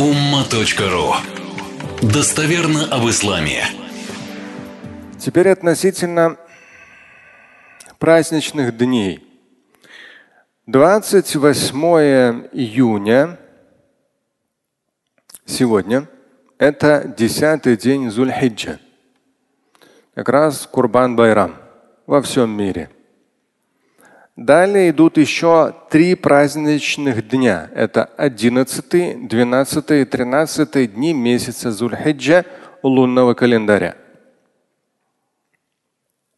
umma.ru 0.00 1.12
Достоверно 2.00 2.86
об 2.86 3.06
исламе. 3.10 3.62
Теперь 5.18 5.50
относительно 5.50 6.38
праздничных 7.98 8.74
дней. 8.78 9.22
28 10.66 11.76
июня 12.52 13.38
сегодня 15.44 16.08
это 16.56 17.14
десятый 17.18 17.76
день 17.76 18.10
Зульхиджа. 18.10 18.78
Как 20.14 20.30
раз 20.30 20.66
Курбан 20.66 21.14
Байрам 21.14 21.56
во 22.06 22.22
всем 22.22 22.48
мире– 22.48 22.88
Далее 24.40 24.88
идут 24.88 25.18
еще 25.18 25.74
три 25.90 26.14
праздничных 26.14 27.28
дня. 27.28 27.70
Это 27.74 28.06
11, 28.16 29.28
12 29.28 29.90
и 29.90 30.04
13 30.06 30.94
дни 30.94 31.12
месяца 31.12 31.70
Зульхиджа 31.70 32.46
лунного 32.82 33.34
календаря. 33.34 33.98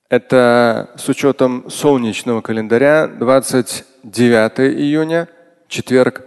Это 0.08 0.90
с 0.96 1.08
учетом 1.08 1.70
солнечного 1.70 2.40
календаря 2.40 3.06
29 3.06 4.80
июня, 4.80 5.28
четверг, 5.68 6.26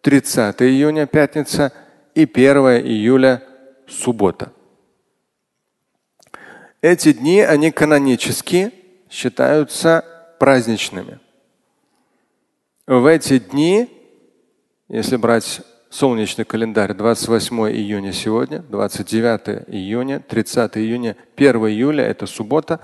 30 0.00 0.62
июня, 0.62 1.06
пятница 1.06 1.74
и 2.14 2.22
1 2.22 2.56
июля, 2.86 3.42
суббота. 3.86 4.50
Эти 6.80 7.12
дни, 7.12 7.42
они 7.42 7.70
канонически 7.70 8.72
считаются 9.10 10.06
праздничными. 10.42 11.20
В 12.88 13.06
эти 13.06 13.38
дни, 13.38 13.88
если 14.88 15.14
брать 15.14 15.60
солнечный 15.88 16.44
календарь, 16.44 16.94
28 16.94 17.70
июня 17.70 18.12
сегодня, 18.12 18.58
29 18.58 19.68
июня, 19.68 20.18
30 20.18 20.78
июня, 20.78 21.16
1 21.36 21.56
июля– 21.68 22.04
это 22.06 22.26
суббота. 22.26 22.80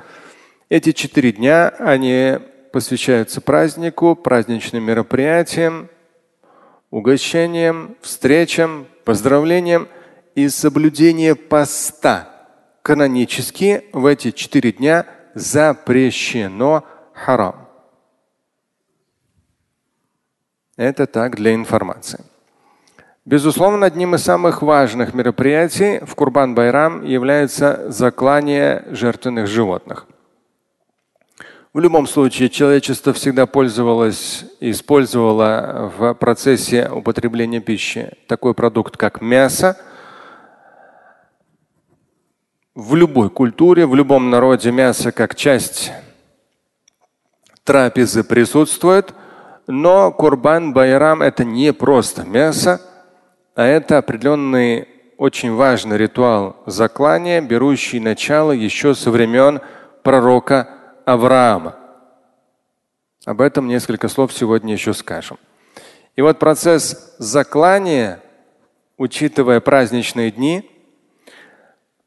Эти 0.69 0.93
четыре 0.93 1.33
дня, 1.33 1.71
они 1.81 2.39
посвящаются 2.73 3.41
празднику, 3.41 4.15
праздничным 4.15 4.85
мероприятиям, 4.85 5.89
угощениям, 6.93 7.97
встречам, 8.03 8.87
поздравлениям 9.05 9.89
и 10.37 10.49
соблюдение 10.49 11.35
поста. 11.35 12.47
Канонически 12.83 13.83
в 13.93 14.07
эти 14.07 14.31
четыре 14.31 14.71
дня 14.71 15.07
запрещено 15.35 16.85
харам. 17.19 17.69
Это 20.77 21.07
так 21.07 21.37
для 21.37 21.55
информации. 21.55 22.25
Безусловно, 23.25 23.85
одним 23.85 24.15
из 24.15 24.23
самых 24.23 24.63
важных 24.63 25.13
мероприятий 25.13 25.99
в 25.99 26.15
Курбан-Байрам 26.15 27.05
является 27.05 27.91
заклание 27.91 28.85
жертвенных 28.91 29.47
животных. 29.47 30.07
В 31.75 31.81
любом 31.81 32.07
случае, 32.07 32.49
человечество 32.49 33.13
всегда 33.13 33.45
пользовалось 33.47 34.47
использовало 34.61 35.93
в 35.99 36.15
процессе 36.15 36.89
употребления 36.89 37.61
пищи 37.61 38.13
такой 38.27 38.55
продукт, 38.55 38.97
как 38.97 39.21
мясо. 39.21 39.77
В 42.75 42.95
любой 42.95 43.29
культуре, 43.29 43.85
в 43.85 43.95
любом 43.95 44.31
народе 44.31 44.73
мясо 44.73 45.13
как 45.13 45.35
часть 45.35 45.93
трапезы 47.69 48.25
присутствует, 48.25 49.13
но 49.67 50.11
курбан 50.11 50.73
байрам 50.73 51.21
это 51.21 51.45
не 51.45 51.75
просто 51.75 52.25
мясо, 52.25 52.81
а 53.55 53.63
это 53.63 53.99
определенный 53.99 54.89
очень 55.19 55.55
важный 55.55 55.99
ритуал 55.99 56.57
заклания, 56.65 57.43
берущий 57.43 58.01
начало 58.01 58.53
еще 58.53 58.95
со 58.95 59.11
времен 59.11 59.61
пророка 60.03 60.71
Авраама. 61.05 61.77
Об 63.27 63.43
этом 63.43 63.69
несколько 63.69 64.09
слов 64.09 64.33
сегодня 64.33 64.73
еще 64.73 64.95
скажем. 64.95 65.37
И 66.17 66.23
вот 66.23 66.39
процесс 66.39 67.17
заклания, 67.19 68.23
учитывая 68.97 69.61
праздничные 69.61 70.31
дни, 70.31 70.71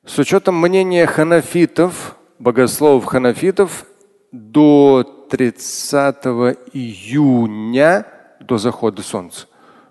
с 0.08 0.18
учетом 0.18 0.60
мнения 0.60 1.06
ханафитов, 1.06 2.18
богословов 2.40 3.06
ханафитов, 3.06 3.86
до 4.32 5.21
30 5.32 6.26
июня 6.74 8.06
до 8.42 8.58
захода 8.58 9.02
солнца 9.02 9.48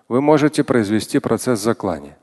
вы 0.07 0.21
можете 0.21 0.65
произвести 0.65 1.19
процесс 1.19 1.61
заклания. 1.61 2.19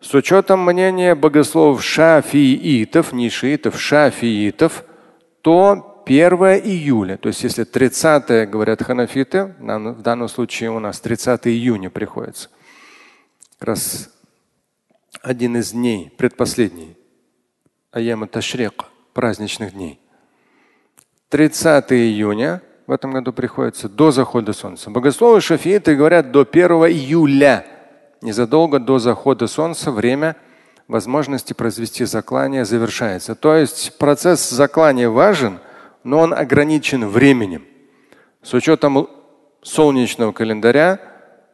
С 0.00 0.14
учетом 0.14 0.64
мнения 0.64 1.16
богословов 1.16 1.82
шафиитов, 1.82 3.12
не 3.12 3.28
шиитов, 3.28 3.80
шафиитов, 3.80 4.84
то 5.40 6.04
1 6.06 6.32
июля, 6.64 7.16
то 7.16 7.28
есть 7.28 7.42
если 7.42 7.64
30 7.64 8.48
говорят 8.48 8.80
ханафиты, 8.80 9.56
в 9.58 10.02
данном 10.02 10.28
случае 10.28 10.70
у 10.70 10.78
нас 10.78 11.00
30 11.00 11.48
июня 11.48 11.90
приходится, 11.90 12.50
как 13.58 13.68
раз 13.70 14.14
один 15.22 15.56
из 15.56 15.72
дней, 15.72 16.12
предпоследний, 16.16 16.96
аяма 17.90 18.28
ташрик, 18.28 18.84
праздничных 19.12 19.72
дней. 19.72 19.98
30 21.34 21.92
июня 21.94 22.62
в 22.86 22.92
этом 22.92 23.10
году 23.10 23.32
приходится 23.32 23.88
до 23.88 24.12
захода 24.12 24.52
солнца. 24.52 24.88
Богословы 24.88 25.40
шафииты 25.40 25.96
говорят 25.96 26.30
до 26.30 26.46
1 26.48 26.70
июля. 26.70 27.66
Незадолго 28.22 28.78
до 28.78 29.00
захода 29.00 29.48
солнца 29.48 29.90
время 29.90 30.36
возможности 30.86 31.52
произвести 31.52 32.04
заклание 32.04 32.64
завершается. 32.64 33.34
То 33.34 33.56
есть 33.56 33.98
процесс 33.98 34.48
заклания 34.48 35.10
важен, 35.10 35.58
но 36.04 36.20
он 36.20 36.32
ограничен 36.32 37.08
временем. 37.08 37.64
С 38.40 38.54
учетом 38.54 39.08
солнечного 39.60 40.30
календаря 40.30 41.00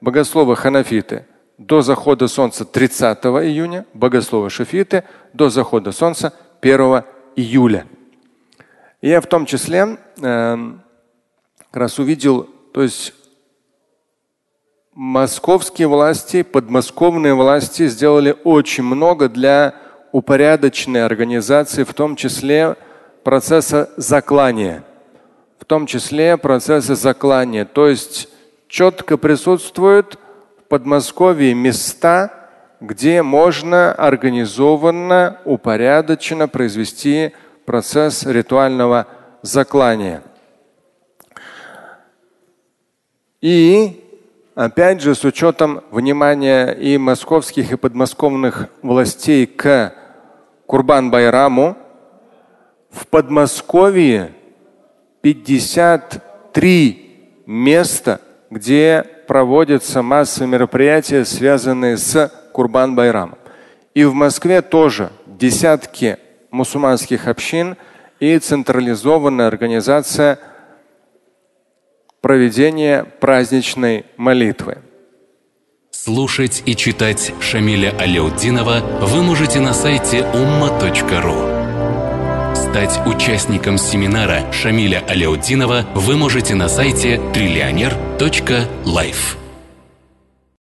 богословы 0.03 0.57
ханафиты 0.57 1.25
до 1.57 1.81
захода 1.81 2.29
солнца 2.29 2.67
30 2.67 3.17
июня, 3.25 3.87
богословы 3.95 4.51
шафиты 4.51 5.05
до 5.33 5.49
захода 5.49 5.91
солнца 5.91 6.35
1 6.61 7.03
июля. 7.37 7.87
Я 9.03 9.23
в 9.23 9.27
том 9.27 9.47
числе 9.47 9.97
э, 10.21 10.57
как 11.71 11.77
раз 11.77 11.99
увидел, 11.99 12.47
то 12.75 12.83
есть 12.83 13.15
московские 14.93 15.89
власти, 15.89 16.43
подмосковные 16.43 17.33
власти 17.33 17.89
сделали 17.89 18.37
очень 18.45 18.85
много 18.85 19.31
для 19.31 19.75
упорядоченной 20.13 21.03
организации, 21.07 21.85
в 21.85 21.95
том 21.95 22.15
числе 22.15 22.77
процесса 23.25 23.89
заклания. 23.97 24.85
В 25.59 25.65
том 25.65 25.87
числе 25.87 26.37
процесса 26.37 26.95
заклания. 26.95 27.65
То 27.65 27.89
есть 27.89 28.29
четко 28.69 29.17
присутствуют 29.17 30.19
в 30.59 30.69
Подмосковье 30.69 31.55
места, 31.55 32.51
где 32.83 33.23
можно 33.23 33.95
организованно, 33.95 35.39
упорядоченно 35.47 36.49
произвести 36.49 37.33
процесс 37.67 38.25
ритуального 38.25 39.07
заклания. 39.43 40.23
И 43.41 44.05
опять 44.55 45.01
же 45.01 45.15
с 45.15 45.25
учетом 45.25 45.83
внимания 45.91 46.73
и 46.73 46.99
московских, 46.99 47.73
и 47.73 47.77
подмосковных 47.77 48.69
властей 48.83 49.47
к 49.47 49.95
Курбан-Байраму, 50.67 51.79
в 52.91 53.07
Подмосковье 53.07 54.35
53 55.23 57.43
места, 57.47 58.21
где 58.51 59.07
проводятся 59.27 60.03
массовые 60.03 60.51
мероприятия, 60.51 61.25
связанные 61.25 61.97
с 61.97 62.31
Курбан-Байрамом. 62.53 63.39
И 63.95 64.05
в 64.05 64.13
Москве 64.13 64.61
тоже 64.61 65.11
десятки 65.27 66.19
мусульманских 66.51 67.29
общин 67.29 67.77
и 68.19 68.39
централизованная 68.39 69.47
организация 69.47 70.39
проведения 72.21 73.05
праздничной 73.05 74.07
молитвы. 74.17 74.79
Слушать 75.91 76.63
и 76.67 76.77
читать 76.77 77.33
Шамиля 77.41 77.93
Аляутдинова 77.99 78.81
вы 79.03 79.23
можете 79.23 79.61
на 79.61 79.75
сайте 79.75 80.19
umma.ru. 80.19 81.61
Стать 82.55 83.01
участником 83.07 83.79
семинара 83.79 84.53
Шамиля 84.53 85.03
Аляутдинова 85.09 85.87
вы 85.95 86.17
можете 86.17 86.55
на 86.55 86.69
сайте 86.69 87.21
триллионер.life. 87.35 89.37